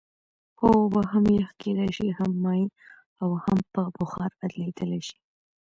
[0.59, 2.67] هو اوبه هم یخ کیدای شي هم مایع
[3.21, 5.17] او هم په بخار بدلیدلی شي